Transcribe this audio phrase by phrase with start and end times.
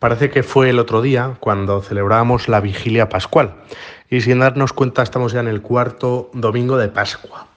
[0.00, 3.56] Parece que fue el otro día cuando celebrábamos la vigilia pascual
[4.08, 7.48] y sin darnos cuenta estamos ya en el cuarto domingo de Pascua.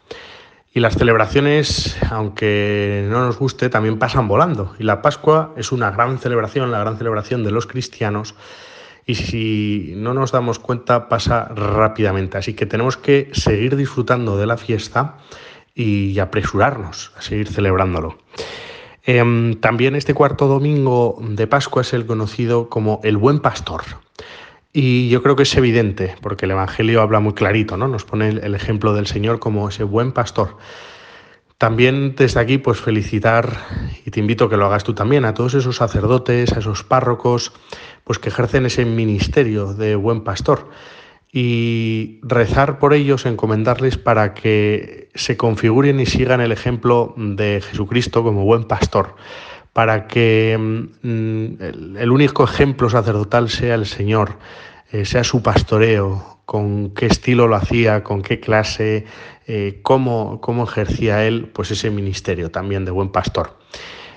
[0.73, 4.75] Y las celebraciones, aunque no nos guste, también pasan volando.
[4.77, 8.35] Y la Pascua es una gran celebración, la gran celebración de los cristianos.
[9.05, 12.37] Y si no nos damos cuenta, pasa rápidamente.
[12.37, 15.15] Así que tenemos que seguir disfrutando de la fiesta
[15.73, 18.17] y apresurarnos a seguir celebrándolo.
[19.05, 23.83] Em, también este cuarto domingo de Pascua es el conocido como el buen pastor.
[24.71, 27.87] Y yo creo que es evidente, porque el Evangelio habla muy clarito, ¿no?
[27.87, 30.57] Nos pone el ejemplo del Señor como ese buen pastor.
[31.57, 33.57] También desde aquí, pues felicitar,
[34.05, 36.83] y te invito a que lo hagas tú también, a todos esos sacerdotes, a esos
[36.83, 37.51] párrocos,
[38.03, 40.69] pues que ejercen ese ministerio de buen pastor
[41.35, 48.23] y rezar por ellos, encomendarles para que se configuren y sigan el ejemplo de Jesucristo
[48.23, 49.15] como buen pastor,
[49.73, 50.55] para que
[51.01, 54.37] mm, el único ejemplo sacerdotal sea el Señor,
[54.91, 59.05] eh, sea su pastoreo, con qué estilo lo hacía, con qué clase,
[59.47, 63.57] eh, cómo, cómo ejercía él pues ese ministerio también de buen pastor.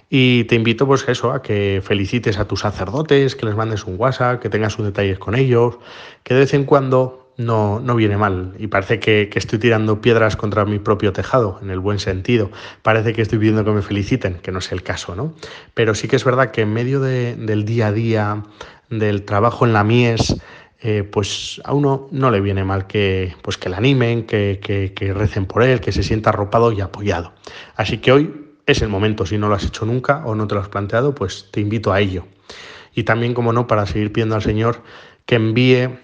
[0.08, 3.96] Y te invito pues eso, a que felicites a tus sacerdotes, que les mandes un
[3.98, 5.78] WhatsApp, que tengas un detalles con ellos,
[6.22, 8.54] que de vez en cuando no, no viene mal.
[8.58, 12.50] Y parece que, estoy tirando piedras contra mi propio tejado, en el buen sentido.
[12.82, 15.34] Parece que estoy pidiendo que me feliciten, que no es el caso, ¿no?
[15.74, 18.42] Pero sí que es verdad que en medio del día a día,
[18.90, 20.36] del trabajo en la mies,
[20.80, 24.60] eh, pues a uno no le viene mal que, pues que le animen, que,
[24.94, 27.32] que recen por él, que se sienta arropado y apoyado.
[27.74, 29.24] Así que hoy es el momento.
[29.26, 31.92] Si no lo has hecho nunca o no te lo has planteado, pues te invito
[31.92, 32.26] a ello.
[32.94, 34.82] Y también, como no, para seguir pidiendo al Señor
[35.24, 35.98] que envíe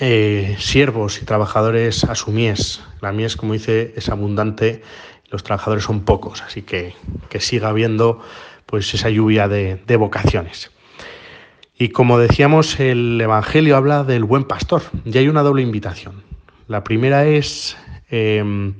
[0.00, 2.82] eh, siervos y trabajadores a su mies.
[3.00, 4.82] La mies, como dice, es abundante,
[5.30, 6.94] los trabajadores son pocos, así que
[7.28, 8.20] que siga habiendo
[8.66, 10.70] pues esa lluvia de, vocaciones.
[11.78, 16.22] Y como decíamos, el Evangelio habla del buen pastor, y hay una doble invitación.
[16.66, 17.76] La primera es
[18.10, 18.74] em,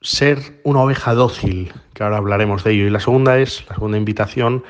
[0.00, 2.86] ser una oveja dócil, que ahora hablaremos de ello.
[2.86, 4.64] Y la segunda es, la segunda invitación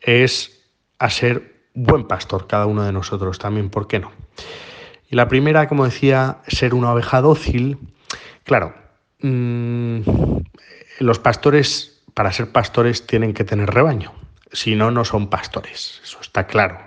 [0.00, 0.62] es
[0.98, 4.12] a ser buen pastor, cada uno de nosotros también, ¿por qué no?
[5.08, 7.78] Y la primera, como decía, ser una oveja dócil.
[8.44, 8.74] Claro,
[9.20, 10.00] mm,
[11.00, 14.12] los pastores, para ser pastores, tienen que tener rebaño.
[14.52, 16.78] Si no, no son pastores, eso está claro.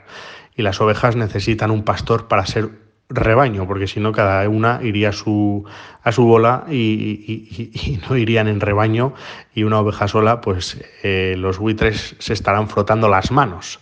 [0.55, 2.84] Y las ovejas necesitan un pastor para ser
[3.15, 5.65] rebaño, porque si no cada una iría a su,
[6.03, 9.13] a su bola y, no irían en rebaño
[9.53, 13.79] y una oveja sola, pues eh, los buitres se estarán frotando las manos.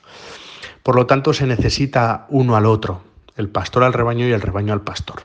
[0.83, 3.01] Por lo tanto, se necesita uno al otro,
[3.35, 5.23] el pastor al rebaño y el rebaño al pastor.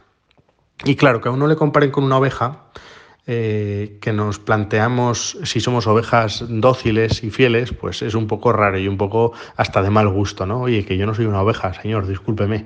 [0.85, 2.65] Y claro, que a uno le comparen con una oveja,
[3.31, 8.79] eh, que nos planteamos si somos ovejas dóciles y fieles, pues es un poco raro
[8.79, 10.63] y un poco hasta de mal gusto, ¿no?
[10.63, 12.65] Oye, que yo no soy una oveja, señor, discúlpeme.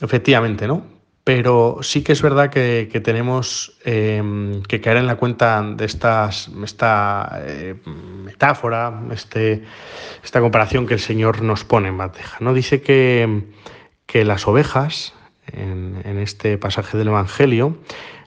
[0.00, 0.84] Efectivamente, ¿no?
[1.24, 6.48] Pero sí que es verdad que, tenemos em, que caer en la cuenta de estas,
[6.62, 9.64] esta eh, metáfora, este,
[10.22, 12.36] esta comparación que el Señor nos pone en bandeja.
[12.38, 12.54] ¿no?
[12.54, 13.42] Dice que,
[14.06, 15.14] que las ovejas,
[15.48, 17.76] en, en este pasaje del Evangelio,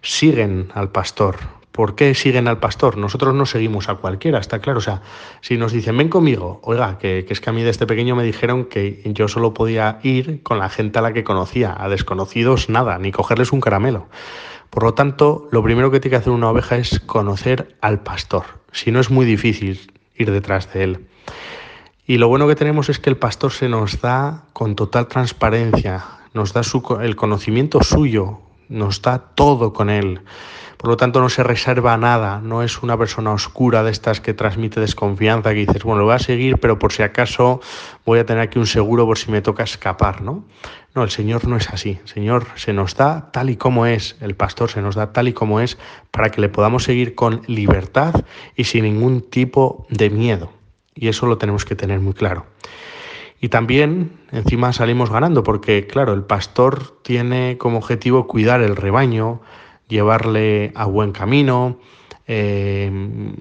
[0.01, 1.37] siguen al pastor,
[1.79, 2.97] ¿Por qué siguen al pastor?
[2.97, 4.79] Nosotros no seguimos a cualquiera, está claro.
[4.79, 5.01] O sea,
[5.39, 8.25] si nos dicen, ven conmigo, oiga, que, es que a mí de este pequeño me
[8.25, 12.67] dijeron que yo solo podía ir con la gente a la que conocía, a desconocidos
[12.67, 14.09] nada, ni cogerles un caramelo.
[14.69, 18.43] Por lo tanto, lo primero que tiene que hacer una oveja es conocer al pastor.
[18.73, 21.07] Si no es muy difícil ir detrás de él.
[22.05, 26.03] Y lo bueno que tenemos es que el pastor se nos da con total transparencia,
[26.33, 26.61] nos da
[27.01, 30.21] el conocimiento suyo, nos da todo con él.
[30.77, 34.33] Por lo tanto, no se reserva nada, no es una persona oscura de estas que
[34.33, 37.59] transmite desconfianza, que dices, bueno, lo voy a seguir, pero por si acaso
[38.05, 40.45] voy a tener aquí un seguro por si me toca escapar, ¿no?
[40.95, 41.99] No, el Señor no es así.
[42.01, 45.27] El Señor se nos da tal y como es, el pastor se nos da tal
[45.27, 45.77] y como es
[46.11, 48.15] para que le podamos seguir con libertad
[48.55, 50.53] y sin ningún tipo de miedo.
[50.95, 52.45] Y eso lo tenemos que tener muy claro.
[53.41, 59.41] Y también encima salimos ganando porque, claro, el pastor tiene como objetivo cuidar el rebaño,
[59.87, 61.79] llevarle a buen camino,
[62.27, 62.91] eh,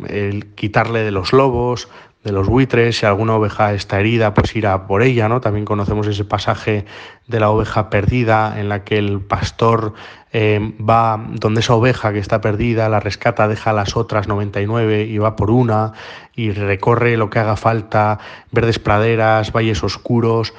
[0.08, 1.88] el quitarle de los lobos,
[2.28, 5.40] de los buitres, si alguna oveja está herida, pues ir a por ella, ¿no?
[5.40, 6.84] También conocemos ese pasaje
[7.26, 9.94] de la oveja perdida en la que el pastor
[10.32, 15.19] eh, va donde esa oveja que está perdida, la rescata, deja las otras 99 y
[15.19, 15.92] va por una
[16.36, 18.19] y recorre lo que haga falta,
[18.52, 20.54] verdes praderas, valles oscuros,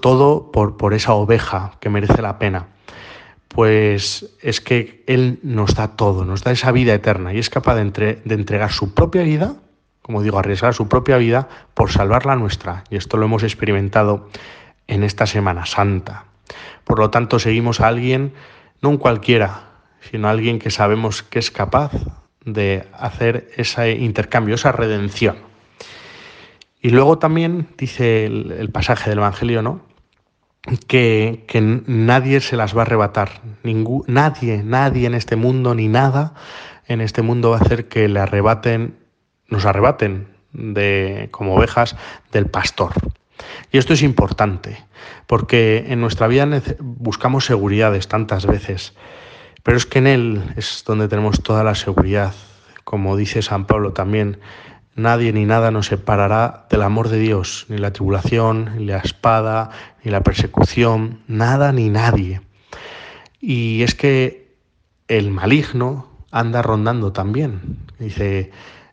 [0.00, 2.66] todo por, por esa oveja que merece la pena
[3.48, 7.74] pues es que Él nos da todo, nos da esa vida eterna y es capaz
[7.74, 9.56] de, entregar su propia vida,
[10.08, 12.82] como digo, arriesgar su propia vida por salvar la nuestra.
[12.88, 14.30] Y esto lo hemos experimentado
[14.86, 16.24] en esta Semana Santa.
[16.84, 18.32] Por lo tanto, seguimos a alguien,
[18.80, 19.68] no un cualquiera,
[20.00, 21.92] sino a alguien que sabemos que es capaz
[22.42, 25.36] de hacer ese intercambio, esa redención.
[26.80, 29.82] Y luego también dice el, pasaje del Evangelio, ¿no?
[30.86, 31.44] Que,
[31.86, 33.42] nadie se las va a arrebatar.
[34.06, 36.32] nadie, nadie en este mundo, ni nada
[36.86, 39.06] en este mundo va a hacer que le arrebaten,
[39.48, 41.96] nos arrebaten de, como ovejas
[42.32, 42.92] del pastor.
[43.70, 44.84] Y esto es importante,
[45.26, 46.46] porque en nuestra vida
[46.80, 48.94] buscamos seguridades tantas veces,
[49.62, 52.34] pero es que en Él es donde tenemos toda la seguridad.
[52.84, 54.40] Como dice San Pablo también,
[54.94, 59.70] nadie ni nada nos separará del amor de Dios, ni la tribulación, ni la espada,
[60.02, 62.40] ni la persecución, nada ni nadie.
[63.40, 64.56] Y es que
[65.06, 67.78] el maligno anda rondando también.
[67.98, 68.50] Dice,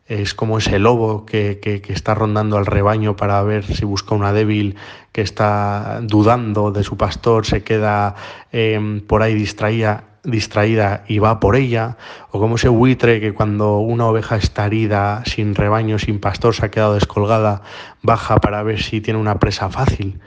[0.07, 1.59] es como ese lobo que,
[1.89, 4.75] está rondando al rebaño para ver si busca una débil
[5.11, 8.15] que está dudando de su pastor, se queda
[8.51, 11.97] em, por ahí distraída, distraída y va por ella,
[12.31, 16.65] o como ese buitre que cuando una oveja está herida, sin rebaño, sin pastor, se
[16.65, 17.63] ha quedado descolgada,
[18.03, 20.19] baja para ver si tiene una presa fácil.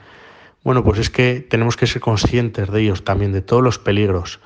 [0.61, 4.41] Bueno, pues es que tenemos que ser conscientes de ellos también, de todos los peligros,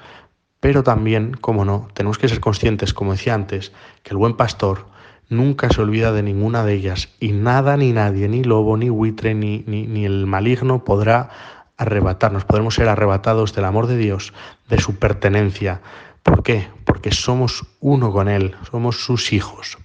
[0.60, 3.72] pero también, como no, tenemos que ser conscientes, como decía antes,
[4.04, 4.93] que el buen pastor
[5.30, 9.34] nunca se olvida de ninguna de ellas y nada ni nadie, ni lobo, ni buitre,
[9.34, 11.30] ni, ni, el maligno podrá
[11.78, 14.34] arrebatarnos, podremos ser arrebatados del amor de Dios,
[14.70, 15.82] de su pertenencia.
[16.22, 16.68] ¿Por qué?
[16.86, 19.78] Porque somos uno con Él, somos sus hijos.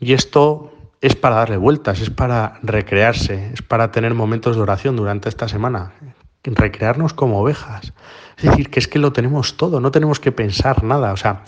[0.00, 4.96] Y esto es para darle vueltas, es para recrearse, es para tener momentos de oración
[4.96, 5.92] durante esta semana,
[6.54, 7.92] recrearnos como ovejas.
[8.36, 11.42] Es decir, que es que lo tenemos todo, no tenemos que pensar nada, o sea,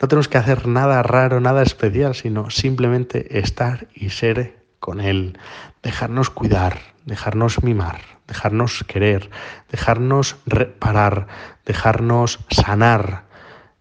[0.00, 5.38] no tenemos que hacer nada raro, nada especial, sino simplemente estar y ser con Él,
[5.82, 9.30] dejarnos cuidar, dejarnos mimar, dejarnos querer,
[9.70, 11.26] dejarnos reparar,
[11.64, 13.24] dejarnos sanar.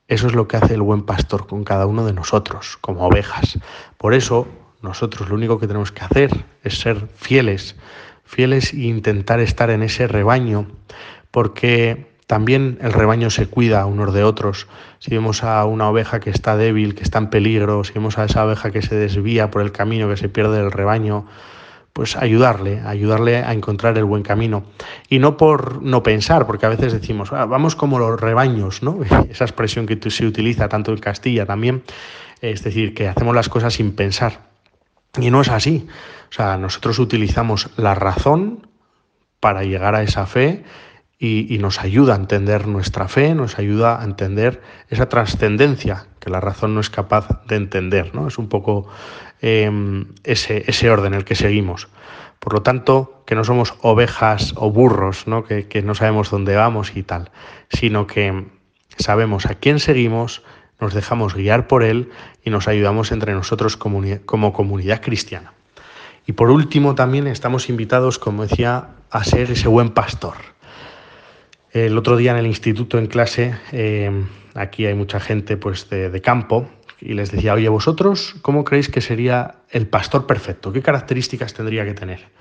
[0.08, 3.60] Eso es lo que hace el buen pastor con cada uno de nosotros, como ovejas.
[3.98, 4.48] Por eso,
[4.82, 7.76] nosotros lo único que tenemos que hacer es ser fieles,
[8.24, 10.68] fieles e intentar estar en ese rebaño,
[11.32, 14.68] porque también el rebaño se cuida unos de otros.
[15.00, 18.26] Si vemos a una oveja que está débil, que está en peligro, si vemos a
[18.26, 21.28] esa oveja que se desvía por el camino, que se pierde el rebaño,
[21.92, 24.64] pues ayudarle, ayudarle a encontrar el buen camino.
[25.10, 29.00] Y no por no pensar, porque a veces decimos, ah, vamos como los rebaños, ¿no?
[29.30, 31.84] Esa expresión que se utiliza tanto en Castilla también,
[32.42, 34.53] es decir, que hacemos las cosas sin pensar.
[35.20, 35.88] Y no es así.
[36.30, 38.68] O sea, nosotros utilizamos la razón
[39.40, 40.64] para llegar a esa fe
[41.20, 46.42] y, nos ayuda a entender nuestra fe, nos ayuda a entender esa trascendencia que la
[46.42, 48.14] razón no es capaz de entender.
[48.14, 48.28] ¿no?
[48.28, 48.88] Es un poco
[49.40, 51.88] em, ese, orden el que seguimos.
[52.40, 55.46] Por lo tanto, que no somos ovejas o burros, ¿no?
[55.46, 57.32] Que, no sabemos dónde vamos y tal,
[57.70, 58.48] sino que
[58.98, 60.44] sabemos a quién seguimos,
[60.84, 62.12] nos dejamos guiar por él
[62.44, 65.54] y nos ayudamos entre nosotros como comunidad cristiana.
[66.28, 70.36] Y por último, también estamos invitados, como decía, a ser ese buen pastor
[71.74, 74.12] el otro día en el instituto, en clase, eh,
[74.54, 76.70] aquí hay mucha gente pues, de, campo,
[77.02, 80.72] y les decía, oye, vosotros, ¿cómo creéis que sería el pastor perfecto?
[80.72, 82.32] ¿Qué características tendría que tener?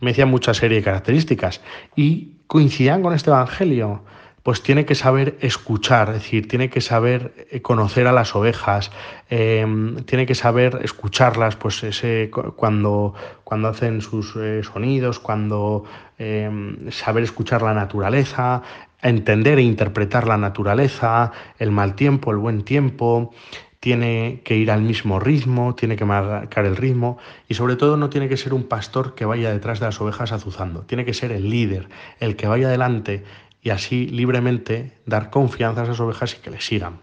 [0.00, 1.60] me decían mucha serie de características
[1.94, 4.02] y coincidían con este Evangelio
[4.42, 8.90] pues tiene que saber escuchar, es decir, tiene que saber eh, conocer a las ovejas,
[9.28, 15.84] em, tiene que saber escucharlas, pues ese, cuando, cuando hacen sus eh, sonidos, cuando
[16.18, 18.62] em, saber escuchar la naturaleza,
[19.02, 23.32] entender e interpretar la naturaleza, el mal tiempo, el buen tiempo,
[23.80, 27.16] tiene que ir al mismo ritmo, tiene que marcar el ritmo
[27.48, 30.32] y sobre todo no tiene que ser un pastor que vaya detrás de las ovejas
[30.32, 31.88] azuzando, tiene que ser el líder,
[32.20, 33.24] el que vaya adelante
[33.62, 37.00] y así libremente dar confianza a esas ovejas y que le sigan.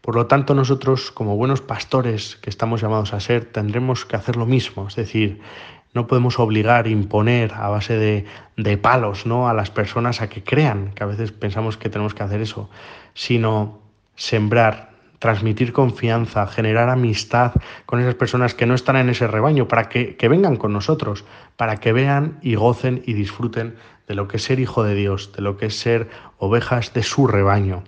[0.00, 4.36] Por lo tanto, nosotros, como buenos pastores que estamos llamados a ser, tendremos que hacer
[4.36, 5.40] lo mismo, es decir,
[5.92, 8.24] no podemos obligar, imponer a base de,
[8.56, 9.48] de, palos ¿no?
[9.48, 12.70] a las personas a que crean, que a veces pensamos que tenemos que hacer eso,
[13.12, 13.80] sino
[14.14, 17.52] sembrar, transmitir confianza, generar amistad
[17.86, 21.24] con esas personas que no están en ese rebaño, para que, que vengan con nosotros,
[21.56, 23.74] para que vean y gocen y disfruten
[24.10, 27.04] de lo que es ser hijo de Dios, de lo que es ser ovejas de
[27.04, 27.84] su rebaño.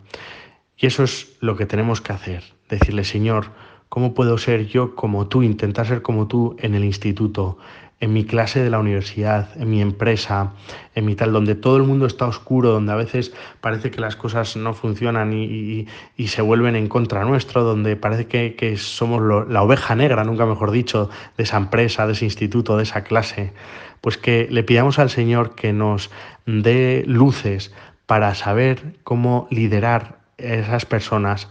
[0.77, 3.47] Y eso es lo que tenemos que hacer, decirle, Señor,
[3.93, 7.59] ¿Cómo puedo ser yo como tú, intentar ser como tú en el instituto,
[8.01, 10.55] en mi clase de la universidad, en mi empresa,
[10.95, 14.17] en mi tal, donde todo el mundo está oscuro, donde a veces parece que las
[14.17, 15.87] cosas no funcionan y,
[16.27, 21.11] se vuelven en contra nuestro, donde parece que, somos la oveja negra, nunca mejor dicho,
[21.37, 23.53] de esa empresa, de ese instituto, de esa clase,
[24.01, 26.11] pues que le pidamos al Señor que nos
[26.47, 27.75] dé luces
[28.07, 31.51] para saber cómo liderar esas personas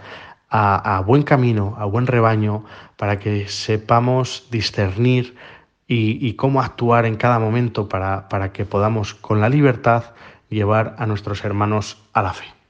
[0.51, 2.65] a, buen camino, a buen rebaño,
[2.97, 5.35] para que sepamos discernir
[5.87, 10.13] y, cómo actuar en cada momento para, para que podamos con la libertad
[10.49, 12.60] llevar a nuestros hermanos a la fe.